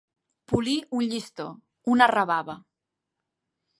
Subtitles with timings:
[0.51, 1.47] Polir un llistó,
[1.97, 2.57] una rebava.